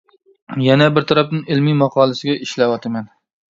[0.67, 3.09] يەنە بىر تەرەپتىن ئىلمى ماقالىسىگە ئىشلەۋاتىمەن.